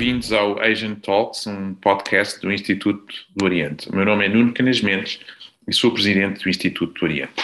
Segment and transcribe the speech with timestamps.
[0.00, 3.86] bem-vindos ao Asian Talks, um podcast do Instituto do Oriente.
[3.90, 5.20] O meu nome é Nuno Canas Mendes
[5.68, 7.34] e sou presidente do Instituto do Oriente.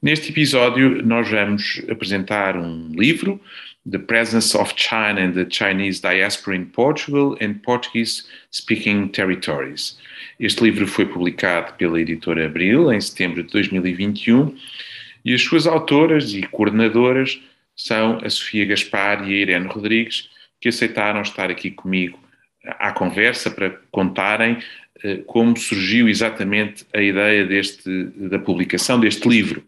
[0.00, 3.40] Neste episódio, nós vamos apresentar um livro,
[3.90, 9.98] The Presence of China and the Chinese Diaspora in Portugal and Portuguese-Speaking Territories.
[10.38, 14.56] Este livro foi publicado pela editora Abril em setembro de 2021
[15.24, 17.40] e as suas autoras e coordenadoras
[17.74, 20.30] são a Sofia Gaspar e a Irene Rodrigues,
[20.60, 22.18] que aceitaram estar aqui comigo
[22.64, 24.58] à conversa para contarem
[25.02, 29.62] eh, como surgiu exatamente a ideia deste, da publicação deste livro.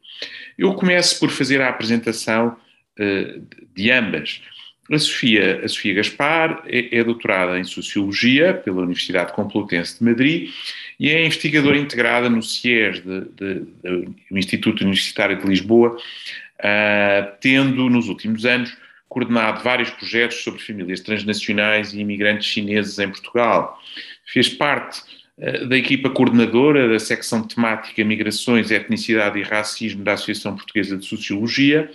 [0.59, 2.57] Eu começo por fazer a apresentação
[2.99, 4.43] uh, de ambas.
[4.91, 10.51] A Sofia, a Sofia Gaspar é, é, doutorada em Sociologia pela Universidade Complutense de Madrid
[10.99, 18.45] e é investigadora integrada no CIES, do Instituto Universitário de Lisboa, uh, tendo nos últimos
[18.45, 18.77] anos
[19.11, 23.79] coordenado vários projetos sobre famílias transnacionais e imigrantes chineses em Portugal.
[24.25, 25.03] Fez parte
[25.37, 31.05] uh, da equipa coordenadora da secção temática Migrações, Etnicidade e Racismo da Associação Portuguesa de
[31.05, 31.91] Sociologia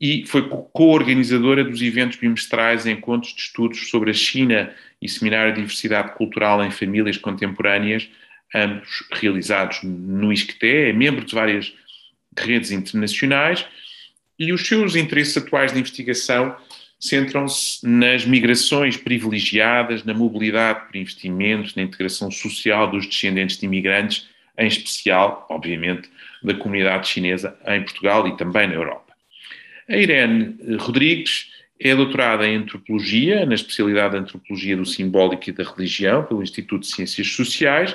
[0.00, 5.60] e foi co-organizadora dos eventos bimestrais Encontros de Estudos sobre a China e Seminário de
[5.60, 8.08] Diversidade Cultural em Famílias Contemporâneas,
[8.54, 11.72] ambos realizados no ISCTE, é membro de várias
[12.38, 13.66] redes internacionais
[14.38, 16.56] e os seus interesses atuais de investigação
[16.98, 24.26] centram-se nas migrações privilegiadas, na mobilidade por investimentos, na integração social dos descendentes de imigrantes,
[24.56, 26.08] em especial, obviamente,
[26.42, 29.12] da comunidade chinesa em Portugal e também na Europa.
[29.88, 35.64] A Irene Rodrigues é doutorada em Antropologia, na especialidade de Antropologia do Simbólico e da
[35.64, 37.94] Religião, pelo Instituto de Ciências Sociais.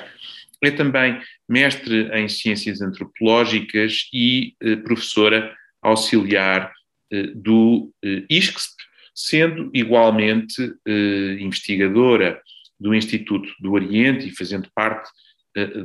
[0.62, 1.18] É também
[1.48, 6.72] mestre em Ciências Antropológicas e eh, professora auxiliar
[7.12, 8.76] eh, do eh, ISCSP,
[9.14, 12.40] sendo igualmente eh, investigadora
[12.78, 15.10] do Instituto do Oriente e fazendo parte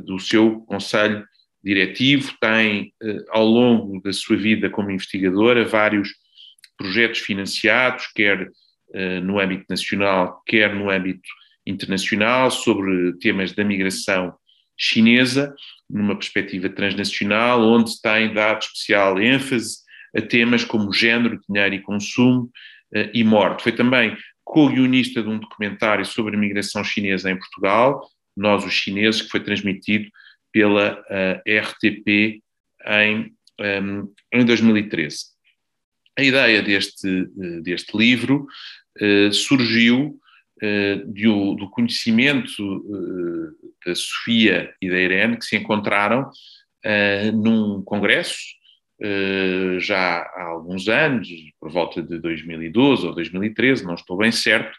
[0.06, 1.26] do seu conselho
[1.62, 2.94] diretivo, tem,
[3.30, 6.08] ao longo da sua vida como investigadora, vários
[6.78, 8.48] projetos financiados, quer
[9.24, 11.28] no âmbito nacional, quer no âmbito
[11.66, 14.32] internacional, sobre temas da migração
[14.78, 15.52] chinesa,
[15.90, 19.78] numa perspectiva transnacional, onde tem dado especial ênfase
[20.16, 22.50] a temas como género, dinheiro e consumo
[22.94, 23.62] eh, e morte.
[23.62, 29.22] Foi também co-guionista de um documentário sobre a migração chinesa em Portugal, Nós os Chineses,
[29.22, 30.08] que foi transmitido
[30.52, 32.40] pela uh, RTP
[32.86, 35.16] em, um, em 2013.
[36.16, 38.46] A ideia deste, uh, deste livro
[39.02, 40.18] uh, surgiu
[41.08, 42.82] do, do, conhecimento
[43.84, 46.30] da Sofia e da Irene, que se encontraram
[47.34, 48.55] num congresso
[49.78, 51.28] já há alguns anos,
[51.60, 54.76] por volta de 2012 ou 2013, não estou bem certo,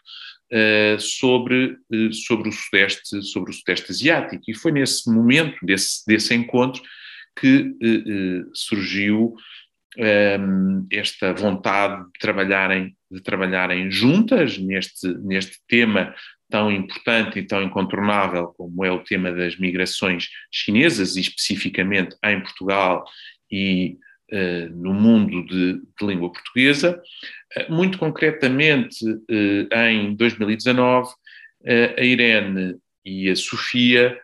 [0.52, 4.42] uh, sobre, uh, sobre, o sudeste, sobre o Sudeste Asiático.
[4.48, 6.82] E foi nesse momento, desse, desse encontro,
[7.38, 7.72] que
[8.52, 9.36] surgiu
[9.96, 16.12] ehm, esta vontade de trabalharem, de trabalharem juntas neste, neste tema
[16.50, 22.40] tão importante e tão incontornável como é o tema das migrações chinesas, e especificamente em
[22.40, 23.04] Portugal
[23.52, 23.96] e
[24.74, 27.00] no mundo de, de língua portuguesa.
[27.56, 31.10] Uh, muito concretamente, uh, em 2019,
[31.98, 34.16] a Irene e a Sofia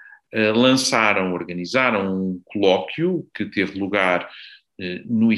[0.54, 4.30] lançaram, organizaram um colóquio que teve lugar
[5.04, 5.32] no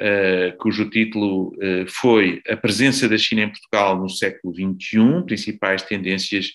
[0.00, 1.52] Uh, cujo título
[1.86, 6.52] foi A Presença da China em Portugal no século XXI, principais tendências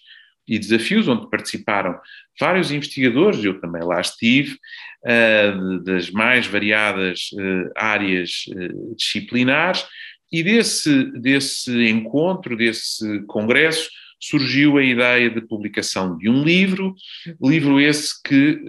[0.50, 1.96] e desafios, onde participaram
[2.40, 4.58] vários investigadores, eu também lá estive,
[5.06, 9.86] uh, das mais variadas uh, áreas uh, disciplinares,
[10.32, 16.94] e desse, desse encontro, desse congresso, surgiu a ideia de publicação de um livro,
[17.42, 18.60] livro esse que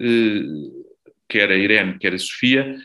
[1.29, 2.76] quer a Irene, quer a Sofia,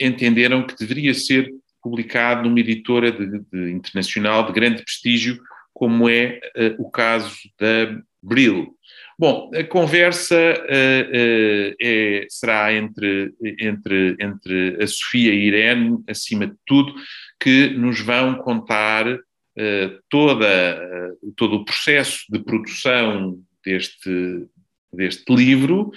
[0.00, 1.48] entenderam que deveria ser
[1.80, 5.40] publicado numa editora de, de internacional de grande prestígio,
[5.72, 6.40] como é
[6.76, 8.78] o caso da Brill.
[9.18, 15.98] Bom, a conversa uh, uh, é, será entre, entre, entre a Sofia e a Irene,
[16.08, 16.94] acima de tudo,
[17.40, 24.46] que nos vão contar uh, toda, todo o processo de produção deste,
[24.92, 25.90] deste livro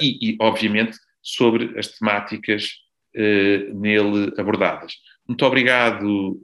[0.00, 2.68] e, e, obviamente, sobre as temáticas
[3.14, 4.94] nele abordadas.
[5.26, 6.40] Muito obrigado,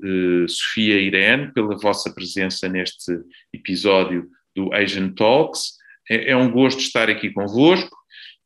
[0.49, 3.13] Sofia e Irene, pela vossa presença neste
[3.53, 5.75] episódio do Asian Talks.
[6.11, 7.95] É, é um gosto estar aqui convosco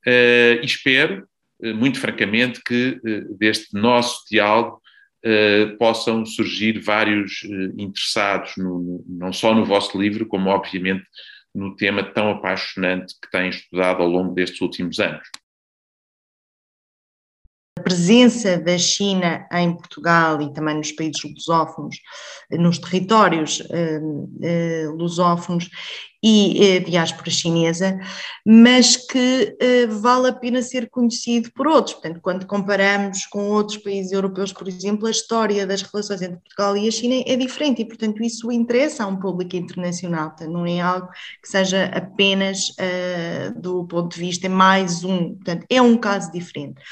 [0.07, 1.27] uh, e espero,
[1.63, 4.81] uh, muito francamente, que uh, deste nosso diálogo
[5.25, 11.05] uh, possam surgir vários uh, interessados, no, no, não só no vosso livro, como obviamente
[11.55, 15.27] no tema tão apaixonante que têm estudado ao longo destes últimos anos
[17.89, 21.97] presença da China em Portugal e também nos países lusófonos,
[22.51, 25.71] nos territórios uh, uh, lusófonos
[26.23, 27.99] e uh, diáspora chinesa,
[28.45, 29.57] mas que
[29.89, 31.95] uh, vale a pena ser conhecido por outros.
[31.95, 36.77] Portanto, quando comparamos com outros países europeus, por exemplo, a história das relações entre Portugal
[36.77, 40.31] e a China é diferente e, portanto, isso interessa a um público internacional.
[40.31, 41.09] Portanto, não é algo
[41.43, 45.37] que seja apenas uh, do ponto de vista mais um.
[45.37, 46.83] Portanto, é um caso diferente.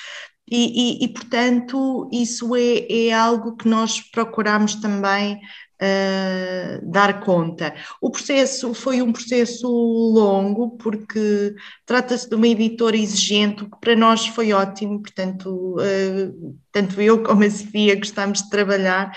[0.51, 5.41] E, e, e, portanto, isso é, é, algo que nós procuramos também
[5.83, 7.75] uh, dar conta.
[8.01, 11.55] O processo foi um processo longo, porque
[11.85, 17.23] trata-se de uma editora exigente, o que para nós foi ótimo, portanto, uh, tanto eu
[17.23, 19.13] como a Sofia gostámos de trabalhar.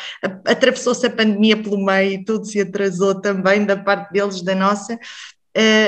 [0.45, 4.97] Atravessou-se a pandemia pelo meio e tudo se atrasou também da parte deles, da nossa,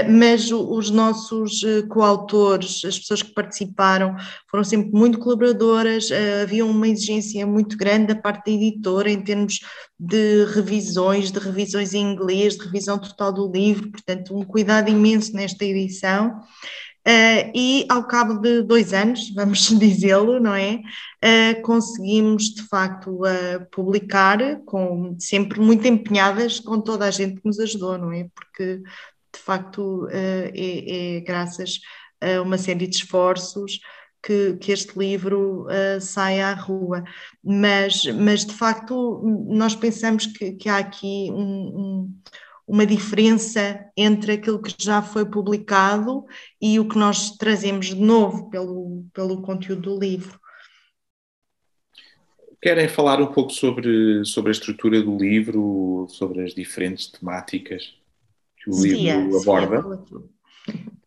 [0.10, 4.16] mas os nossos uh, coautores, as pessoas que participaram,
[4.50, 9.22] foram sempre muito colaboradoras, uh, havia uma exigência muito grande da parte da editora em
[9.22, 9.60] termos
[10.00, 15.34] de revisões, de revisões em inglês, de revisão total do livro, portanto, um cuidado imenso
[15.34, 16.42] nesta edição.
[17.08, 20.82] Uh, e ao cabo de dois anos, vamos dizê-lo, não é?
[21.24, 27.48] Uh, conseguimos de facto uh, publicar, com, sempre muito empenhadas com toda a gente que
[27.48, 28.28] nos ajudou, não é?
[28.36, 28.82] Porque
[29.34, 31.80] de facto eh, é, é graças
[32.22, 33.80] a uma série de esforços
[34.24, 37.04] que, que, este livro uh, à rua.
[37.44, 42.22] Mas, mas, de facto, nós pensamos que, que há aqui um, um,
[42.68, 46.26] uma diferença entre aquilo que já foi publicado
[46.62, 50.40] e o que nós trazemos de novo pelo, pelo conteúdo do livro.
[52.62, 58.00] Querem falar um pouco sobre, sobre a estrutura do livro, sobre as diferentes temáticas?
[58.64, 60.04] Que o livro aborda.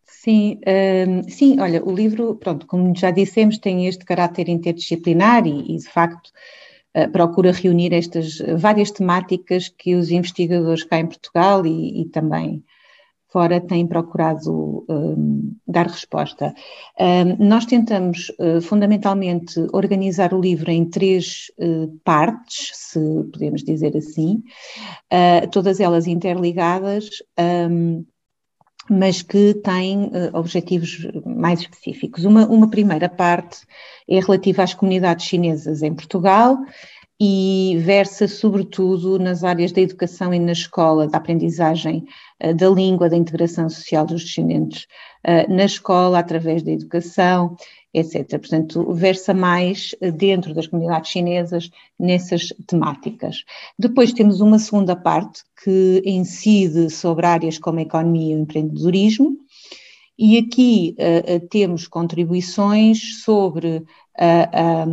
[0.03, 0.59] Sim,
[1.07, 5.77] um, sim, olha, o livro, pronto, como já dissemos, tem este caráter interdisciplinar e, e
[5.77, 6.31] de facto,
[6.97, 12.63] uh, procura reunir estas várias temáticas que os investigadores cá em Portugal e, e também
[13.35, 16.55] fora têm procurado um, dar resposta.
[16.97, 22.97] Um, nós tentamos uh, fundamentalmente organizar o livro em três uh, partes, se
[23.33, 24.41] podemos dizer assim,
[25.11, 27.09] uh, todas elas interligadas.
[27.37, 28.05] Um,
[28.87, 32.23] mas que têm uh, objetivos mais específicos.
[32.23, 33.65] Uma, uma primeira parte
[34.07, 36.55] é relativa às comunidades chinesas em Portugal
[37.19, 42.05] e versa sobretudo nas áreas da educação e na escola, da aprendizagem
[42.43, 44.85] uh, da língua, da integração social dos descendentes
[45.25, 47.55] uh, na escola, através da educação,
[47.93, 48.27] etc.
[48.37, 53.45] Portanto, versa mais uh, dentro das comunidades chinesas nessas temáticas.
[53.79, 59.37] Depois temos uma segunda parte que incide sobre áreas como a economia e o empreendedorismo,
[60.17, 60.95] e aqui
[61.49, 63.83] temos contribuições sobre
[64.17, 64.83] a,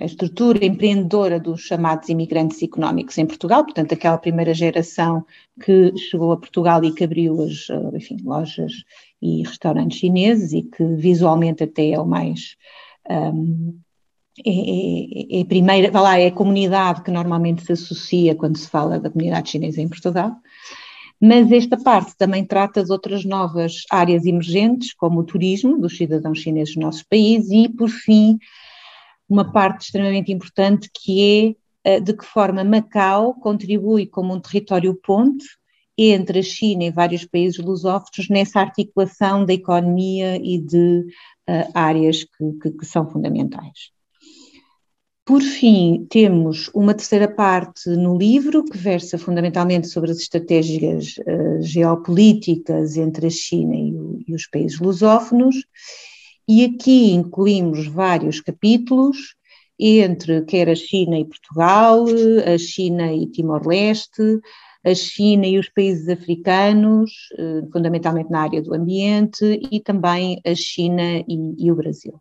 [0.00, 5.24] a, estrutura empreendedora dos chamados imigrantes económicos em Portugal, portanto, aquela primeira geração
[5.60, 8.72] que chegou a Portugal e que abriu as enfim, lojas
[9.20, 12.56] e restaurantes chineses e que visualmente até é o mais.
[13.08, 13.78] Um,
[14.44, 18.56] é, é, é, a primeira, vai lá, é a comunidade que normalmente se associa quando
[18.56, 20.32] se fala da comunidade chinesa em Portugal.
[21.24, 26.40] Mas esta parte também trata de outras novas áreas emergentes, como o turismo dos cidadãos
[26.40, 28.38] chineses no nosso país e, por fim,
[29.28, 34.94] uma parte extremamente importante que é eh, de que forma Macau contribui como um território
[34.96, 35.46] ponte
[35.96, 41.06] entre a China e vários países lusófonos nessa articulação da economia e de
[41.48, 43.92] uh, áreas que, que, que são fundamentais.
[45.24, 51.62] Por fim, temos uma terceira parte no livro que versa fundamentalmente sobre as estratégias uh,
[51.62, 55.64] geopolíticas entre a China e, o, e, os países lusófonos,
[56.48, 59.36] e aqui incluímos vários capítulos
[59.78, 62.04] entre quer a China e Portugal,
[62.44, 64.40] a China e Timor-Leste,
[64.84, 70.54] a China e os países africanos, uh, fundamentalmente na área do ambiente, e também a
[70.56, 72.20] China e, e o Brasil.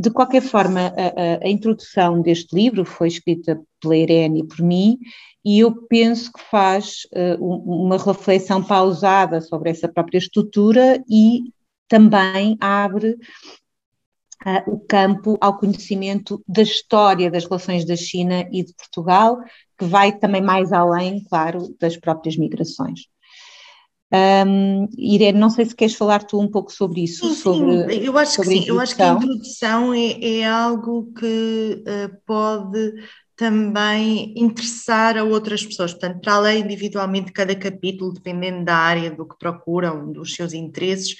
[0.00, 4.96] De qualquer forma, a, a, introdução deste livro foi escrita pela Irene e por mim,
[5.44, 11.52] e eu penso que faz uh, uma reflexão pausada sobre essa própria estrutura e
[11.88, 13.18] também abre
[14.46, 19.38] uh, o campo ao conhecimento da história das relações da China e de Portugal,
[19.76, 23.00] que vai também mais além, claro, das próprias migrações.
[24.10, 27.28] Um, Irene, não sei se queres falar tu um pouco sobre isso.
[27.28, 28.04] Sim, sobre, sim.
[28.04, 32.94] eu acho que sim, eu acho que a introdução é, é algo que uh, pode
[33.36, 39.28] também interessar a outras pessoas, portanto, para além individualmente cada capítulo, dependendo da área do
[39.28, 41.14] que procuram, dos seus interesses,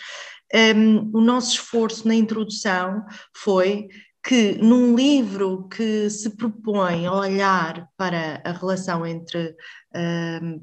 [0.75, 3.05] um, o nosso esforço na introdução
[3.37, 3.89] foi
[4.27, 9.55] que num livro que se propõe a olhar para a relação entre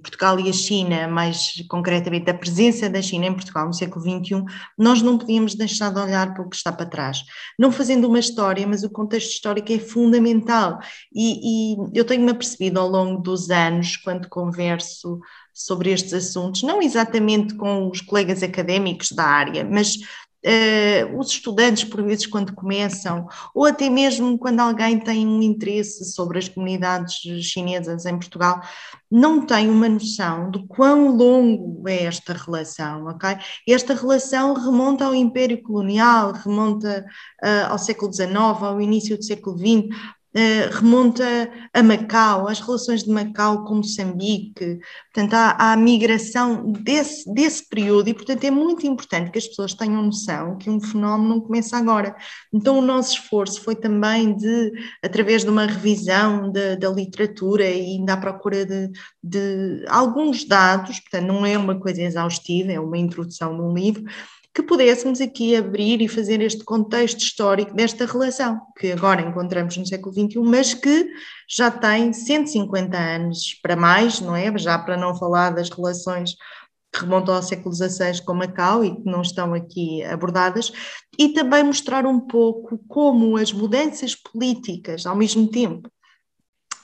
[0.02, 4.44] Portugal e a China, mais concretamente a presença da China em Portugal no século XXI,
[4.78, 7.24] nós não podíamos deixar de olhar para o que está para trás.
[7.58, 10.80] Não fazendo uma história, mas o contexto histórico é fundamental.
[11.14, 15.20] E, e eu tenho-me apercebido ao longo dos anos, quando converso
[15.54, 19.96] sobre estes assuntos, não exatamente com os colegas académicos da área, mas
[20.46, 26.06] uh, os estudantes, por vezes, quando começam, ou até mesmo quando alguém tem um interesse
[26.06, 28.62] sobre as comunidades chinesas em Portugal,
[29.10, 33.38] não tem uma noção de quão longo é esta relação, ok?
[33.68, 37.06] Esta relação remonta ao Império Colonial, remonta
[37.44, 39.96] uh, ao século XIX, ao início do século XX,
[40.72, 41.24] remonta
[41.74, 44.80] a Macau, as relações de Macau com Moçambique,
[45.14, 49.48] portanto, há, há, a migração desse, desse período e, portanto, é muito importante que as
[49.48, 52.14] pessoas tenham noção que um fenómeno não começa agora.
[52.54, 57.96] Então, o nosso esforço foi também de, através de uma revisão da, da literatura e
[57.96, 58.92] ainda à procura de,
[59.24, 64.04] de alguns dados, portanto, não é uma coisa exaustiva, é uma introdução num livro,
[64.56, 69.86] que pudéssemos aqui abrir e fazer este contexto histórico desta relação, que agora encontramos no
[69.86, 71.10] século XXI, mas que
[71.50, 74.58] já tem 150 anos para mais, não é?
[74.58, 76.36] Já para não falar das relações
[76.94, 80.72] que remontam ao século XVI com Macau e que não estão aqui abordadas,
[81.20, 85.90] e também mostrar um pouco como as mudanças políticas, ao mesmo tempo,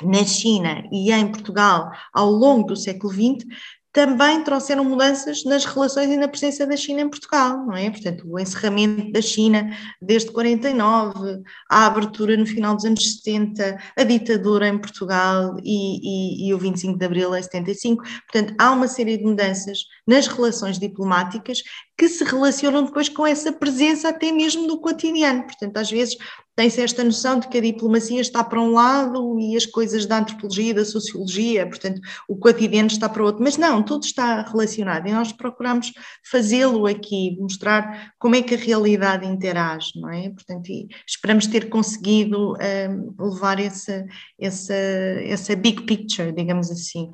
[0.04, 3.46] na China e em Portugal ao longo do século XX
[3.93, 7.89] também trouxeram mudanças nas relações e na presença da China em Portugal, não é?
[7.89, 9.69] Portanto, o encerramento da China
[10.01, 16.48] desde 49, a abertura no final dos anos 70, a ditadura em Portugal e, e,
[16.48, 18.03] e o 25 de Abril em 75.
[18.31, 21.62] Portanto, há uma série de mudanças nas relações diplomáticas
[21.98, 25.43] que se relacionam depois com essa presença até mesmo do cotidiano.
[25.43, 26.17] Portanto, às vezes
[26.55, 30.20] tem-se esta noção de que a diplomacia está para um lado e as coisas da
[30.20, 35.12] antropologia, da sociologia, portanto, o cotidiano está para outro, mas não, tudo está relacionado e
[35.12, 35.91] nós procuramos
[36.29, 40.29] fazê-lo aqui, mostrar como é que a realidade interage, não é?
[40.29, 40.70] Portanto,
[41.08, 44.05] esperamos ter conseguido um, levar essa,
[44.39, 47.05] essa, essa big picture, digamos assim,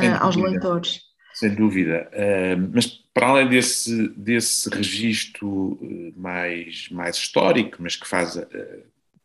[0.00, 1.00] uh, aos leitores.
[1.36, 8.06] Sem dúvida, uh, mas para além desse, desse registro eh, mais, mais histórico, mas que
[8.06, 8.46] faz a,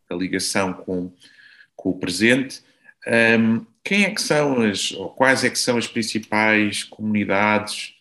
[0.10, 1.12] a ligação com,
[1.74, 2.62] com o presente,
[3.40, 7.94] um, quem é que são as, ou quais é que são as principais comunidades,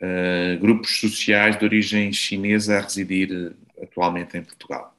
[0.00, 4.96] uh, grupos sociais de origem chinesa a residir eh, atualmente em Portugal?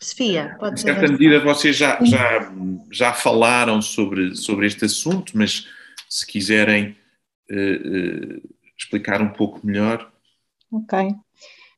[0.00, 0.90] Sofia, pode ser.
[0.90, 2.52] Em certa medida, vocês já, já,
[2.90, 5.68] já falaram sobre, sobre este assunto, mas
[6.08, 6.96] se quiserem
[7.50, 10.10] uh, explicar um pouco melhor.
[10.70, 11.14] Ok.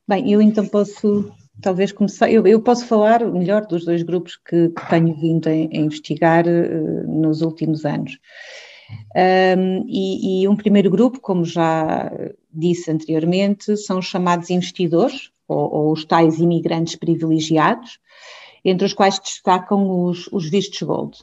[0.06, 2.30] Bem, eu então posso talvez começar.
[2.30, 6.46] Eu, eu, posso falar melhor dos dois grupos que, que tenho vindo a, a investigar
[6.46, 8.18] uh, nos últimos anos.
[9.14, 12.10] Um, e, e, um primeiro grupo, como já
[12.52, 17.98] disse anteriormente, são os chamados investidores, ou, ou os tais imigrantes privilegiados,
[18.64, 21.18] entre os quais destacam os, os vistos gold.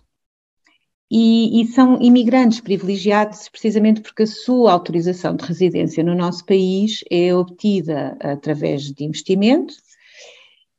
[1.17, 7.05] E, e, são imigrantes privilegiados precisamente porque a sua autorização de residência no nosso país
[7.09, 9.73] é obtida através de investimento,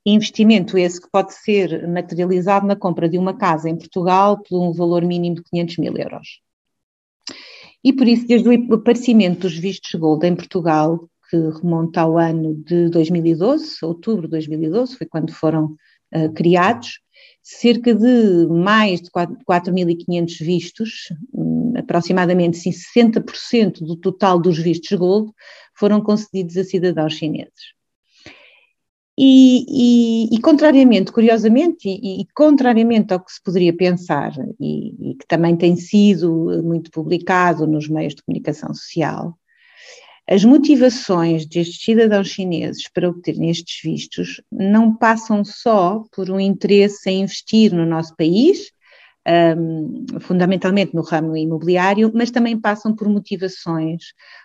[0.05, 4.75] investimento esse que pode ser materializado na compra de uma casa em Portugal por um
[4.75, 6.43] valor mínimo de 500 mil euros.
[7.83, 12.55] E por isso, desde o aparecimento dos vistos Gold em Portugal, que remonta ao ano
[12.57, 15.75] de 2012, outubro de 2012, foi quando foram
[16.15, 17.01] uh, criados,
[17.49, 20.91] cerca de mais de 4.500 vistos,
[21.33, 25.31] hum, aproximadamente 60% do total dos vistos Gold,
[25.73, 27.77] foram concedidos a cidadãos chineses.
[29.17, 35.27] E, e, e, contrariamente, curiosamente, e, e, contrariamente ao que se poderia pensar, e, que
[35.29, 39.39] também tem sido muito publicado nos meios de comunicação social,
[40.29, 47.09] as motivações destes cidadãos chineses para obterem estes vistos não passam só por um interesse
[47.09, 48.73] em investir no nosso país,
[49.57, 54.03] um, fundamentalmente no ramo imobiliário, mas também passam por motivações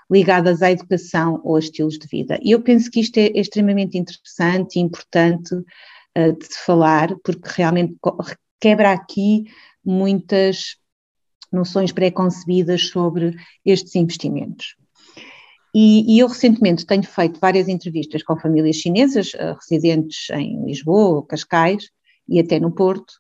[0.09, 2.37] ligadas à educação ou a estilos de vida.
[2.43, 7.49] E eu penso que isto é extremamente interessante e importante uh, de se falar, porque
[7.55, 7.95] realmente
[8.59, 9.45] quebra aqui
[9.83, 10.75] muitas
[11.51, 13.35] noções pré-concebidas sobre
[13.65, 14.75] estes investimentos.
[15.73, 21.25] E, e, eu recentemente tenho feito várias entrevistas com famílias chinesas uh, residentes em Lisboa,
[21.25, 21.89] Cascais
[22.27, 23.13] e até no Porto,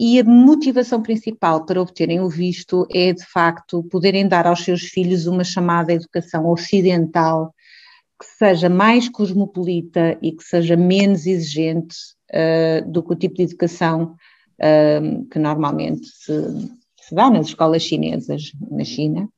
[0.00, 4.82] e a motivação principal para obterem o visto é, de facto, poderem dar aos seus
[4.82, 7.52] filhos uma chamada educação ocidental
[8.20, 11.96] que seja mais cosmopolita e que seja menos exigente
[12.32, 14.14] uh, do que o tipo de educação
[14.60, 16.32] uh, que normalmente se,
[17.00, 19.28] se, dá nas escolas chinesas na China.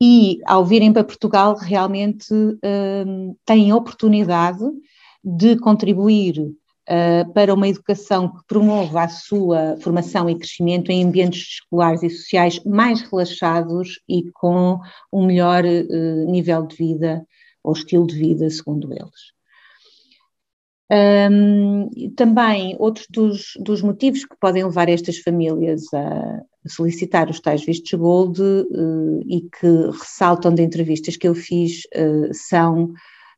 [0.00, 4.64] E, ao virem para Portugal, realmente uh, têm a oportunidade
[5.24, 11.60] de contribuir uh, para uma educação que promova a sua formação e crescimento em ambientes
[11.60, 14.78] escolares e sociais mais relaxados e com
[15.12, 17.26] um melhor uh, nível de vida
[17.64, 19.35] ou estilo de vida, segundo eles.
[20.88, 27.64] Um, também outros dos, dos, motivos que podem levar estas famílias a solicitar os tais
[27.64, 32.92] vistos gold uh, e que ressaltam de entrevistas que eu fiz uh, são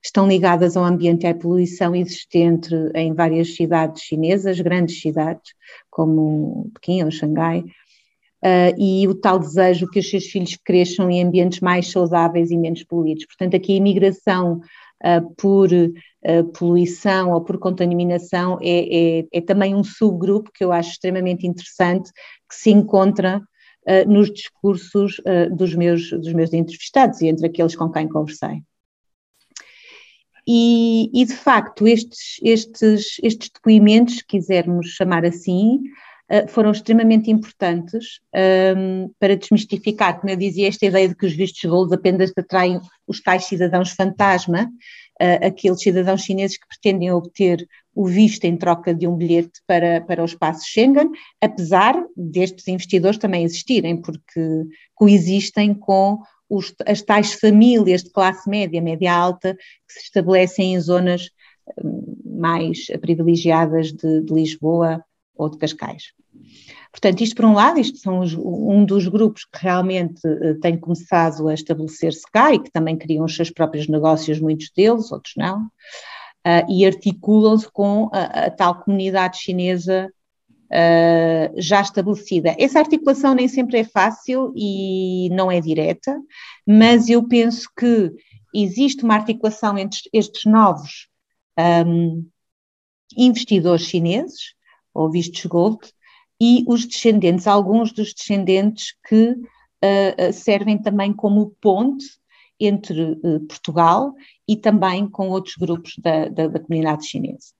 [0.04, 5.54] estão ligadas ao ambiente e à poluição existente em várias cidades chinesas, grandes cidades,
[5.90, 11.22] como Pequim ou Xangai, uh, e o tal desejo que os seus filhos cresçam em
[11.22, 13.26] ambientes mais saudáveis e menos poluídos.
[13.26, 14.60] Portanto, aqui a imigração
[15.04, 20.72] uh, por uh, poluição ou por contaminação é, é, é, também um subgrupo que eu
[20.72, 22.10] acho extremamente interessante,
[22.48, 23.42] que se encontra
[24.06, 25.18] nos discursos
[25.50, 28.62] dos, meus, dos meus entrevistados e entre aqueles com quem conversei.
[30.50, 35.80] E, e, de facto, estes, estes, estes depoimentos, se quisermos chamar assim, uh,
[36.48, 38.20] foram extremamente importantes
[38.76, 42.80] um, para desmistificar, como eu dizia, esta ideia de que os vistos gold apenas atraem
[43.06, 44.64] os tais cidadãos fantasma,
[45.20, 50.02] uh, aqueles cidadãos chineses que pretendem obter o visto em troca de um bilhete para,
[50.02, 51.10] para o espaço Schengen,
[51.40, 54.64] apesar destes investidores também existirem, porque
[54.94, 60.80] coexistem com os, as tais famílias de classe média, média alta, que se estabelecem em
[60.80, 61.30] zonas
[61.82, 65.02] hum, mais privilegiadas de, de Lisboa
[65.34, 66.17] ou de Cascais.
[66.90, 70.76] Portanto, isto por um lado, isto são os, um dos grupos que realmente uh, tem
[70.76, 75.34] começado a estabelecer-se cá e que também criam os seus próprios negócios, muitos deles, outros
[75.36, 80.10] não, uh, e articulam-se com a, a, tal comunidade chinesa
[80.70, 82.56] uh, já estabelecida.
[82.58, 86.18] Essa articulação nem sempre é fácil e não é direta,
[86.66, 88.12] mas eu penso que
[88.54, 91.08] existe uma articulação entre estes novos
[91.86, 92.26] um,
[93.16, 94.54] investidores chineses,
[94.94, 95.78] ou vistos gold,
[96.40, 102.06] e os descendentes, alguns dos descendentes que uh, servem também como ponte
[102.60, 104.14] entre uh, Portugal
[104.46, 107.52] e também com outros grupos da, da, da comunidade chinesa.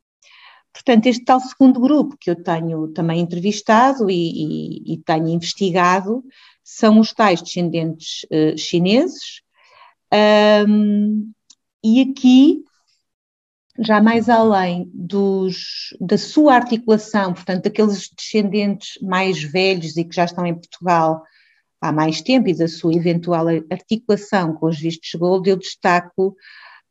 [0.73, 6.23] Portanto, este tal segundo grupo que eu tenho também entrevistado e, e, e tenho investigado
[6.63, 9.41] são os tais descendentes uh, chineses.
[10.69, 11.33] Um,
[11.83, 12.63] e aqui,
[13.79, 20.25] já mais além dos, da sua articulação, portanto, daqueles descendentes mais velhos e que já
[20.25, 21.23] estão em Portugal
[21.81, 26.37] há mais tempo e da sua eventual articulação com os vistos gold, eu destaco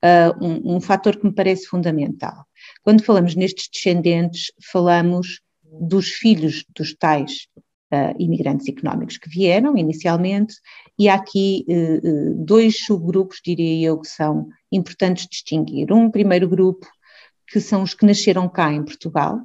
[0.03, 2.45] uh, um, um fator que me parece fundamental.
[2.81, 5.41] Quando falamos nestes descendentes, falamos
[5.81, 7.47] dos filhos dos tais
[7.93, 10.55] uh, imigrantes económicos que vieram inicialmente,
[10.97, 15.91] e há aqui uh, dois subgrupos, diria eu, que são importantes distinguir.
[15.91, 16.87] Um primeiro grupo,
[17.47, 19.39] que são os que nasceram cá em Portugal,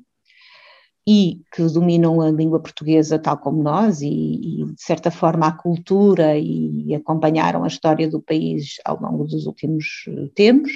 [1.07, 5.53] e que dominam a língua portuguesa tal como nós e, e, de certa forma a
[5.53, 9.85] cultura e acompanharam a história do país ao longo dos últimos
[10.33, 10.71] tempos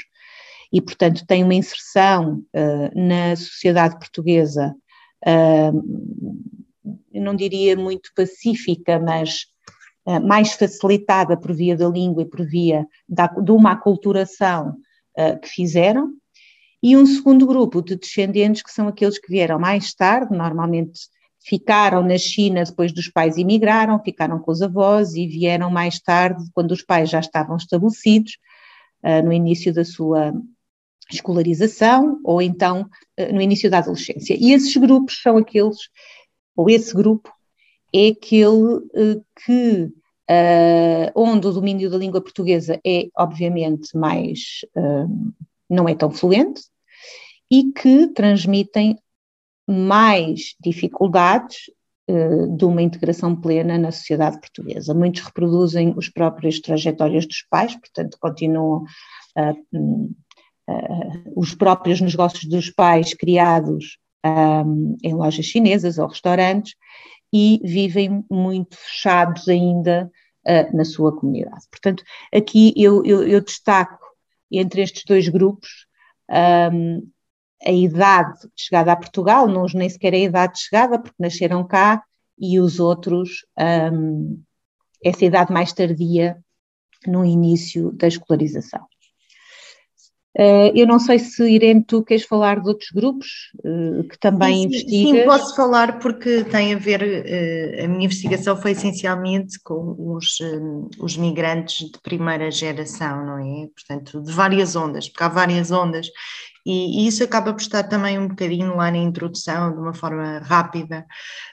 [0.73, 4.75] e, portanto, tem uma inserção uh, na sociedade portuguesa,
[7.13, 9.47] eu não diria muito pacífica, mas
[10.07, 14.77] uh, mais facilitada por via da língua e por via da, de uma aculturação
[15.43, 16.13] que fizeram,
[16.83, 21.01] e um segundo grupo de descendentes que são aqueles que vieram mais tarde, normalmente
[21.47, 26.45] ficaram na China depois dos pais emigraram, ficaram com os avós e vieram mais tarde,
[26.53, 28.37] quando os pais já estavam estabelecidos,
[29.05, 30.33] uh, no início da sua
[31.11, 34.37] escolarização ou então eh, no início da adolescência.
[34.37, 35.79] E esses grupos são aqueles,
[36.57, 37.31] ou esse grupo
[37.95, 39.85] é aquele eh, que,
[40.31, 45.35] uh, onde o domínio da língua portuguesa é obviamente mais, uh,
[45.69, 46.63] não é tão fluente,
[47.51, 48.99] e que transmitem
[49.69, 51.71] mais dificuldades
[52.11, 54.95] uh, de uma integração plena na sociedade portuguesa.
[54.95, 58.85] Muitos reproduzem os próprios trajetórias dos pais, portanto continuam
[59.39, 60.15] uh,
[61.37, 66.75] os próprios negócios dos pais criados um, em lojas chinesas ou restaurantes
[67.33, 70.11] e vivem muito fechados ainda
[70.47, 71.67] uh, na sua comunidade.
[71.71, 72.03] Portanto,
[72.35, 74.05] aqui eu, eu, eu destaco
[74.51, 75.87] entre estes dois grupos
[76.73, 77.09] um,
[77.65, 81.67] a idade de chegada a Portugal, não nem sequer a idade de chegada, porque nasceram
[81.67, 82.03] cá,
[82.39, 83.47] e os outros,
[83.93, 84.43] um,
[85.03, 86.39] essa idade mais tardia
[87.07, 88.87] no início da escolarização.
[90.39, 94.55] Uh, eu não sei se, Irene, tu queres falar de outros grupos uh, que também
[94.55, 95.21] sim, investigas?
[95.21, 100.37] Sim, posso falar porque tem a ver, uh, a minha investigação foi essencialmente com os,
[100.99, 103.67] os migrantes de primeira geração, não é?
[103.69, 106.07] Portanto, de várias ondas, porque há várias ondas
[106.67, 110.41] e, e, isso acaba por estar também um bocadinho lá na introdução, de uma forma
[110.41, 111.07] rápida,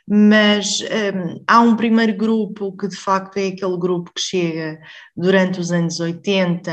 [0.07, 4.79] mas um, há um primeiro grupo que de facto é aquele grupo que chega
[5.15, 6.71] durante os anos 80,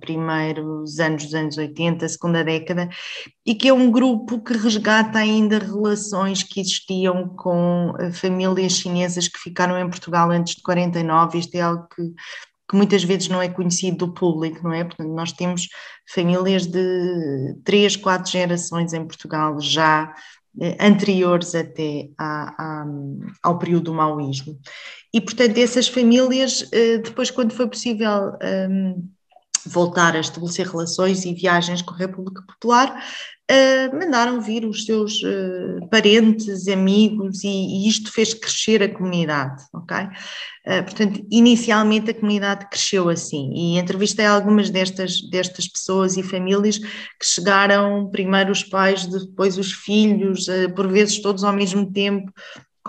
[0.00, 2.88] primeiros anos dos anos 80, segunda década,
[3.44, 9.26] e que é um grupo que resgata ainda relações que existiam com eh, famílias chinesas
[9.26, 12.02] que ficaram em Portugal antes de 49, isto é algo que
[12.70, 14.84] que muitas vezes não é conhecido do público, não é?
[14.84, 15.66] Portanto, nós temos
[16.08, 20.14] famílias de três, quatro gerações em Portugal já
[20.60, 22.86] eh, anteriores até à, à,
[23.42, 24.56] ao período do maoísmo.
[25.12, 28.38] E, portanto, essas famílias, eh, depois, quando foi possível
[28.70, 29.08] um,
[29.66, 33.02] voltar a estabelecer relações e viagens com a República Popular,
[33.50, 39.62] uh, mandaram vir os seus uh, parentes, amigos, e, e, isto fez crescer a comunidade,
[39.74, 39.96] ok?
[39.96, 46.78] Uh, portanto, inicialmente a comunidade cresceu assim, e entrevistei algumas destas, destas pessoas e famílias
[46.78, 50.46] que chegaram primeiro os pais, depois os filhos,
[50.76, 52.32] por vezes todos ao mesmo tempo,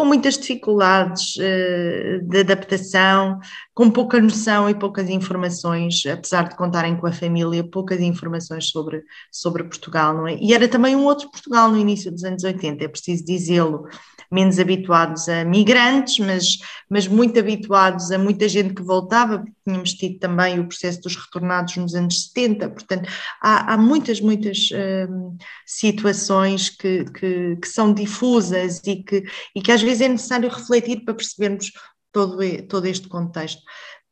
[0.02, 3.40] com muitas dificuldades uh, de adaptação,
[3.72, 9.04] com pouca noção e poucas informações, apesar de contarem com a família, poucas informações sobre,
[9.32, 10.40] sobre Portugal, não é?
[10.42, 13.88] E era também um outro Portugal no início dos anos 80, é preciso dizê-lo
[14.32, 19.94] menos habituados a migrantes, mas, mas muito habituados a muita gente que voltava, porque tínhamos
[19.94, 23.10] tido também o processo dos retornados nos anos 70, portanto,
[23.42, 24.70] há, há muitas, muitas
[25.10, 29.24] hum, situações que, que, que, são difusas e que,
[29.56, 31.72] e que às vezes é necessário refletir para percebermos
[32.12, 33.62] todo, todo este contexto.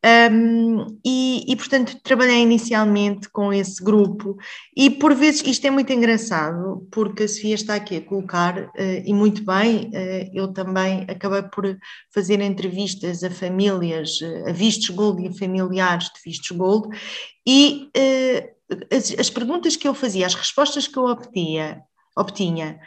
[0.02, 4.38] Um, e, e, portanto, trabalhei inicialmente com esse grupo,
[4.76, 8.72] e por vezes isto é muito engraçado, porque a Sofia está aqui a colocar, uh,
[9.06, 11.78] e muito bem, uh, eu também acabei por
[12.14, 16.88] fazer entrevistas a famílias, uh, a vistos gold e a familiares de vistos gold,
[17.46, 17.90] e
[18.90, 21.82] as, as, perguntas que eu fazia, as respostas que eu obtinha,
[22.16, 22.80] obtinha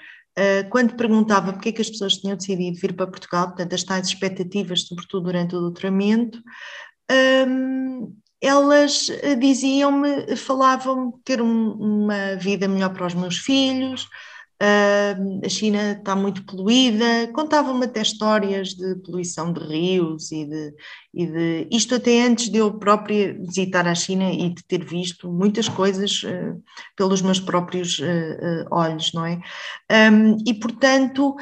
[0.70, 4.07] quando perguntava porque é que as pessoas tinham decidido vir para Portugal, portanto, as tais
[4.07, 6.40] expectativas, sobretudo durante o doutoramento,
[7.48, 14.09] um, elas eh, diziam-me, falavam ter um, uma vida melhor para os meus filhos,
[14.62, 20.75] uh, a China está muito poluída, contavam-me até histórias de poluição de rios e de,
[21.14, 25.31] e de, Isto até antes de eu própria visitar a China e de ter visto
[25.31, 26.61] muitas coisas uh,
[26.96, 29.40] pelos meus próprios uh, olhos, não é?
[30.11, 31.37] Um, e, portanto,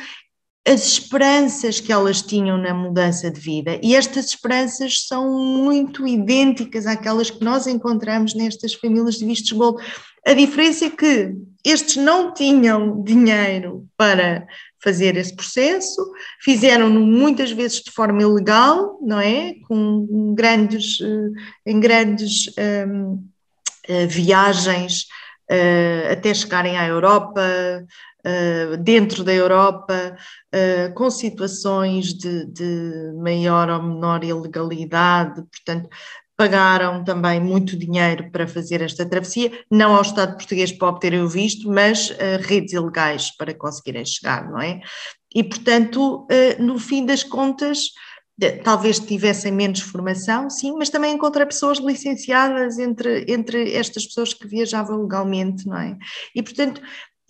[0.70, 3.80] as esperanças que elas tinham na mudança de vida.
[3.82, 9.82] E estas esperanças são muito idênticas àquelas que nós encontramos nestas famílias de vistos gold.
[10.24, 14.46] A diferença é que estes não tinham dinheiro para
[14.80, 16.08] fazer esse processo,
[16.40, 19.54] fizeram-no muitas vezes de forma ilegal, não é?
[19.66, 22.48] Com grandes, eh, em grandes
[22.88, 23.22] um,
[23.88, 25.06] eh, viagens
[25.50, 27.42] uh, até chegarem à Europa,
[28.26, 30.16] uh, dentro da Europa,
[30.54, 35.88] uh, com situações de, de maior ou menor ilegalidade, portanto,
[36.36, 41.28] pagaram também muito dinheiro para fazer esta travessia, não ao Estado português para obterem o
[41.28, 44.80] visto, mas uh, redes ilegais para conseguirem chegar, não é?
[45.32, 46.26] E, portanto,
[46.58, 47.92] no fim das contas,
[48.64, 54.46] talvez tivessem menos formação, sim, mas também encontrei pessoas licenciadas entre, entre estas pessoas que
[54.46, 55.96] viajavam legalmente, não é?
[56.34, 56.80] E, portanto,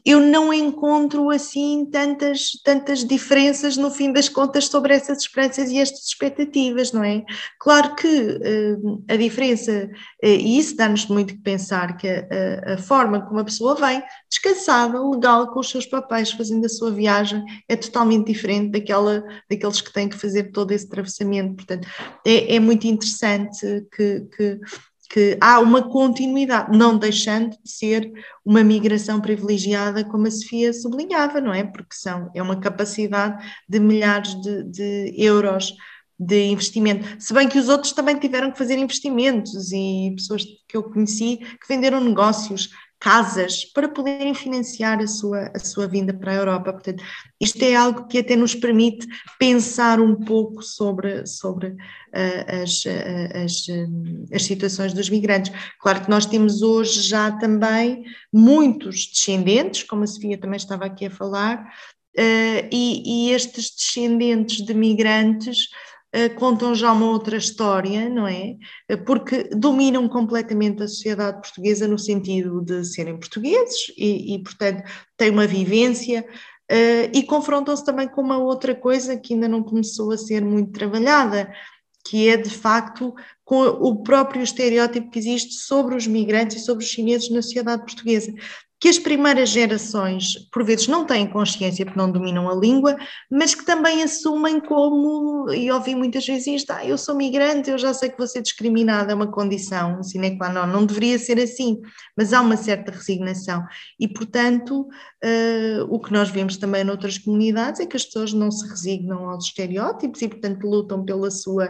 [0.05, 5.79] eu não encontro assim tantas, tantas diferenças no fim das contas sobre essas esperanças e
[5.79, 7.25] estas expectativas, não é?
[7.59, 9.91] Claro que uh, a diferença,
[10.23, 14.03] uh, e isso dá-nos muito que pensar, que a, a, forma como a pessoa vem,
[14.29, 19.81] descansada, legal, com os seus papéis, fazendo a sua viagem, é totalmente diferente daquela, daqueles
[19.81, 21.57] que têm que fazer todo esse atravessamento.
[21.57, 21.89] Portanto,
[22.27, 24.61] é, é muito interessante que, que
[25.11, 28.13] que há uma continuidade, não deixando de ser
[28.45, 31.65] uma migração privilegiada, como a Sofia sublinhava, não é?
[31.65, 35.75] Porque são, é uma capacidade de milhares de, de euros
[36.17, 37.09] de investimento.
[37.19, 41.39] Se bem que os outros também tiveram que fazer investimentos e pessoas que eu conheci
[41.39, 46.73] que venderam negócios casas para poderem financiar a sua, a sua vinda para a Europa.
[46.73, 47.03] Portanto,
[47.41, 49.07] isto é algo que até nos permite
[49.39, 55.51] pensar um pouco sobre, sobre uh, as, uh, as, uh, as situações dos migrantes.
[55.81, 61.07] Claro que nós temos hoje já também muitos descendentes, como a Sofia também estava aqui
[61.07, 61.73] a falar,
[62.73, 65.69] e, e estes descendentes de migrantes
[66.37, 68.57] contam já uma outra história, não é?
[68.89, 74.83] Eh, porque dominam completamente a sociedade portuguesa no sentido de serem portugueses e, e portanto,
[75.17, 76.27] têm uma vivência
[76.71, 80.73] uh, e confrontam-se também com uma outra coisa que ainda não começou a ser muito
[80.73, 81.53] trabalhada,
[82.05, 86.85] que é de facto com o próprio estereótipo que existe sobre os migrantes e sobre
[86.85, 88.33] os chineses na sociedade portuguesa
[88.81, 92.97] que as primeiras gerações, por vezes, não têm consciência porque não dominam a língua,
[93.31, 97.77] mas que também assumem como, e ouvi muitas vezes isto, ah, eu sou migrante, eu
[97.77, 101.39] já sei que vou ser discriminada, é uma condição, sine qua non, não deveria ser
[101.39, 101.79] assim,
[102.17, 103.63] mas há uma certa resignação.
[103.99, 108.51] E, portanto, uh, o que nós vemos também noutras comunidades é que as pessoas não
[108.51, 111.69] se resignam aos estereótipos e, portanto, lutam pela sua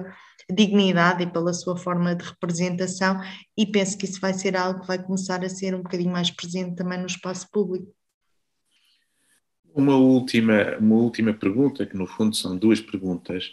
[0.51, 3.21] dignidade e pela sua forma de representação,
[3.57, 6.31] e penso que isso vai ser algo que vai começar a ser um bocadinho mais
[6.31, 7.93] presente também no espaço público.
[9.75, 13.51] Uma última, uma última pergunta, que no fundo são duas perguntas.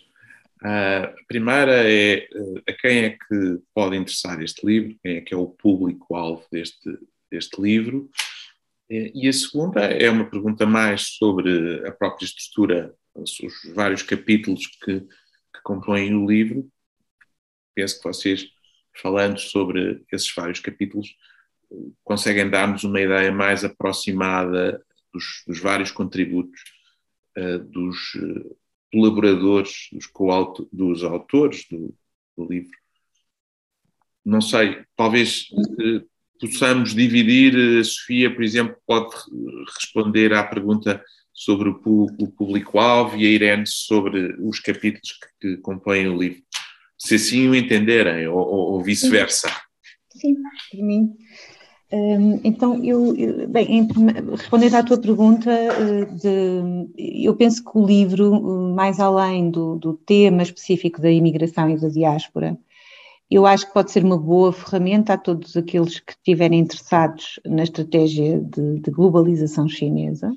[0.63, 2.27] A primeira é
[2.67, 6.97] a quem é que pode interessar este livro, quem é que é o público-alvo deste,
[7.31, 8.09] deste livro.
[8.89, 13.37] E a segunda é uma pergunta mais sobre a própria estrutura, os
[13.75, 16.67] vários capítulos que, que compõem o livro,
[17.77, 18.47] penso que vocês,
[18.99, 21.15] falando sobre esses vários capítulos,
[22.03, 26.59] conseguem dar-nos uma ideia mais aproximada dos, dos vários contributos
[27.37, 28.57] uh, dos uh,
[28.91, 30.09] colaboradores, dos,
[30.73, 31.93] dos autores do,
[32.35, 32.75] do, livro.
[34.25, 36.09] Não sei, talvez uh,
[36.39, 39.13] possamos dividir, a Sofia, por exemplo, pode
[39.75, 46.07] responder à pergunta sobre o público-alvo e a Irene sobre os capítulos que, que compõem
[46.07, 46.41] o livro
[46.97, 49.49] se assim o entenderem, ou, ou vice-versa.
[50.09, 50.35] Sim,
[50.71, 51.13] por mim.
[51.91, 53.13] Um, então, eu,
[53.47, 53.87] bem, em,
[54.31, 59.93] respondendo à tua pergunta, eh, de, eu penso que o livro, mais além do, do,
[59.93, 62.57] tema específico da imigração e da diáspora,
[63.31, 67.63] eu acho que pode ser uma boa ferramenta a todos aqueles que estiverem interessados na
[67.63, 70.29] estratégia de, de globalização chinesa,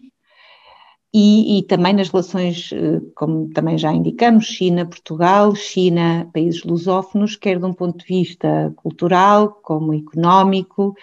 [1.13, 7.65] e, e, também nas relações, eh, como também já indicamos, China-Portugal, China-países lusófonos, quer de
[7.65, 10.95] um ponto de vista cultural, como económico,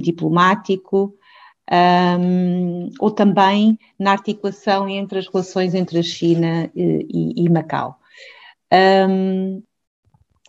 [0.00, 1.14] diplomático,
[1.70, 7.98] um, ou também na articulação entre as relações entre a China e, e Macau.
[8.72, 9.62] Um,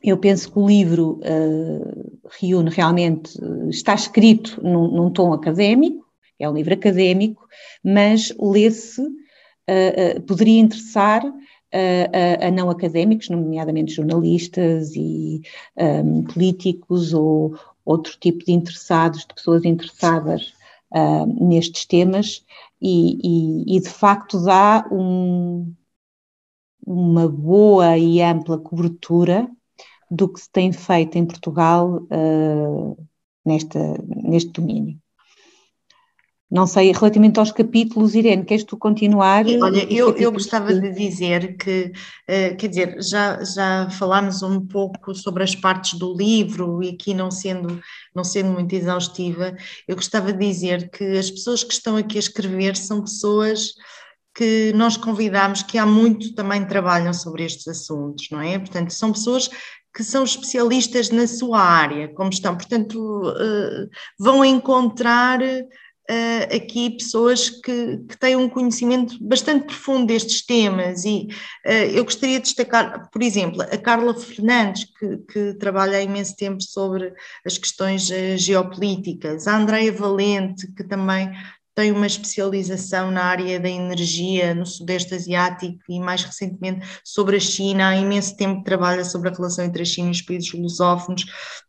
[0.01, 3.37] eu penso que o livro uh, reúne realmente,
[3.69, 6.05] está escrito num, num tom académico,
[6.39, 7.47] é um livro académico,
[7.83, 11.23] mas lê-se, uh, uh, poderia interessar
[11.71, 15.41] a, a, não académicos, nomeadamente jornalistas e
[15.77, 20.53] um, políticos ou outro tipo de interessados, de pessoas interessadas
[20.91, 22.45] uh, nestes temas,
[22.81, 23.17] e,
[23.73, 25.73] e, e, de facto dá um,
[26.85, 29.49] uma boa e ampla cobertura
[30.09, 33.07] do que se tem feito em Portugal uh,
[33.45, 34.99] nesta, neste domínio.
[36.51, 39.45] Não sei, relativamente aos capítulos, Irene, queres tu continuar?
[39.45, 41.91] Olha, eu, eu gostava de dizer que,
[42.27, 47.13] uh, quer dizer, já, já falámos um pouco sobre as partes do livro e aqui
[47.13, 47.79] não sendo,
[48.15, 49.55] não sendo muito exaustiva,
[49.87, 53.73] eu gostava de dizer que as pessoas que estão aqui a escrever são pessoas
[54.33, 58.57] que nós convidamos que há muito também trabalham sobre estes assuntos, não é?
[58.57, 59.49] Portanto, são pessoas
[59.93, 65.39] que são especialistas na sua área, como estão, portanto, uh, vão encontrar
[66.09, 71.27] uh, aqui pessoas que, que têm um conhecimento bastante profundo destes temas e
[71.65, 76.35] uh, eu gostaria de destacar, por exemplo, a Carla Fernandes, que, que trabalha há imenso
[76.35, 77.13] tempo sobre
[77.45, 81.31] as questões uh, geopolíticas, a Andreia Valente, que também
[81.79, 87.39] tem uma especialização na área da energia no Sudeste Asiático e mais recentemente sobre a
[87.39, 91.23] China, há imenso tempo trabalha sobre a relação entre a China e os países lusófonos.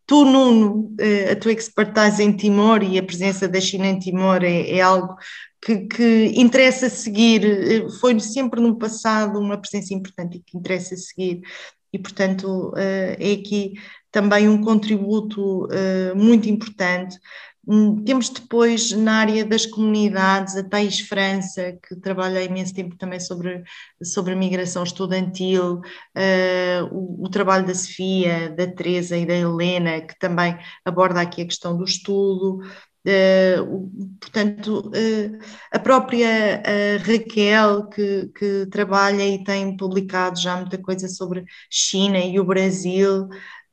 [0.05, 4.43] Tu, Nuno, eh, a tua expertise em Timor e a presença da China em Timor
[4.43, 5.15] é, é algo
[5.65, 10.97] que, que, interessa seguir, eh, foi sempre no passado uma presença importante e que interessa
[10.97, 11.41] seguir,
[11.93, 13.75] e portanto eh, é aqui
[14.11, 15.69] também um contributo
[16.17, 17.17] muito importante
[18.05, 23.21] temos depois na área das comunidades a Thais França, que trabalha há imenso tempo também
[23.21, 23.63] sobre,
[24.03, 30.19] sobre migração estudantil, uh, o, o, trabalho da Sofia, da Teresa e da Helena, que
[30.19, 32.61] também aborda aqui a questão do estudo.
[33.07, 33.89] Uh,
[34.21, 35.39] portanto, uh,
[35.71, 36.63] a própria
[37.07, 43.29] Raquel, que, que, trabalha e tem publicado já muita coisa sobre China e o Brasil,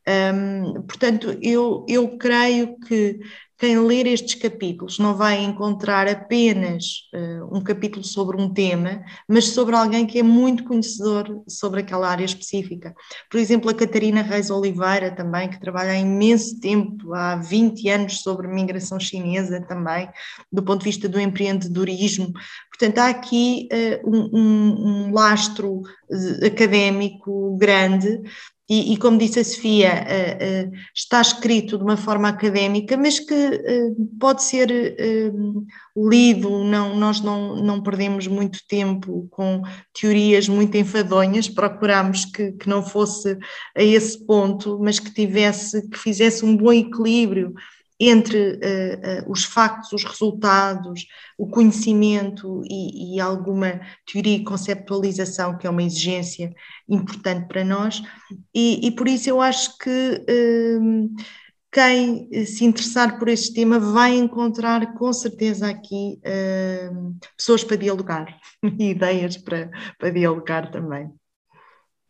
[0.08, 3.20] um, portanto, eu, eu creio que
[3.58, 9.46] quem ler estes capítulos não vai encontrar apenas uh, um capítulo sobre um tema, mas
[9.46, 12.94] sobre alguém que é muito conhecedor sobre aquela área específica.
[13.32, 18.22] Por exemplo, a Catarina Reis Oliveira também, que trabalha há imenso tempo, há 20 anos,
[18.22, 20.08] sobre migração chinesa também,
[20.52, 22.32] do ponto de vista do empreendedorismo.
[22.70, 28.22] Portanto, há aqui uh, um, um, um lastro uh, académico grande
[28.70, 33.20] e, e, como disse a Sofia, uh, uh, está escrito de uma forma académica, mas
[33.20, 34.68] que uh, pode ser
[35.96, 39.62] lido, não, nós não, não perdemos muito tempo com
[40.00, 43.38] teorias muito enfadonhas, procuramos que, que não fosse
[43.76, 47.54] a esse ponto, mas que tivesse, que fizesse um bom equilíbrio
[48.00, 51.08] entre uh, uh, os factos, os resultados,
[51.38, 56.54] o conhecimento e, e, alguma teoria e conceptualização, que é uma exigência
[56.88, 58.02] importante para nós,
[58.54, 59.90] e, e por isso eu acho que
[60.30, 61.16] uh,
[61.72, 66.20] quem se interessar por este tema vai encontrar com certeza aqui
[67.36, 68.40] pessoas para dialogar
[68.80, 71.12] e ideias para, para dialogar também.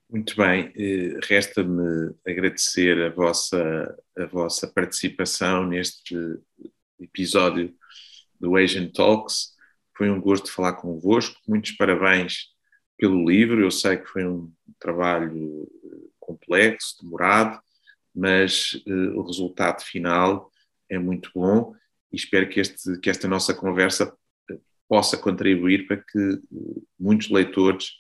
[0.10, 6.16] Muito bem, eh, resta-me agradecer a vossa, a vossa participação neste
[6.98, 7.76] episódio
[8.40, 9.54] do Asian Talks.
[9.98, 11.36] Foi um gosto falar convosco.
[11.46, 12.46] Muitos parabéns
[12.98, 13.62] pelo livro.
[13.62, 17.60] Eu sei que foi um trabalho eh, complexo, demorado,
[18.16, 20.50] mas uh, o resultado final
[20.90, 21.76] é muito bom
[22.14, 24.16] e espero que, este, que esta nossa conversa
[24.88, 26.42] possa contribuir para que
[26.98, 27.92] muitos leitores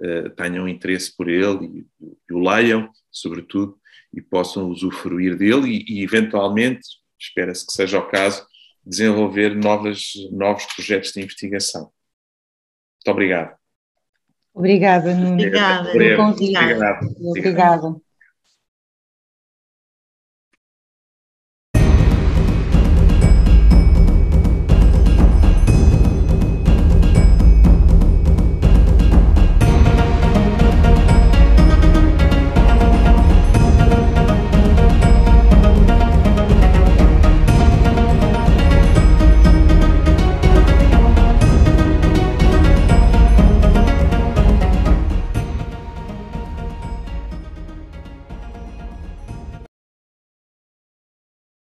[0.00, 3.78] uh, tenham interesse por ele e, e, o leiam, sobretudo,
[4.12, 6.86] e possam usufruir dele e, e eventualmente,
[7.18, 8.46] espera-se que seja o caso,
[8.84, 11.82] desenvolver novas, novos projetos de investigação.
[11.82, 13.56] Muito obrigado.
[14.54, 15.34] Obrigada, Nuno.
[15.34, 15.90] Obrigada.
[15.90, 16.22] Obrigada.
[16.22, 17.00] Obrigada.
[17.20, 18.07] Obrigada.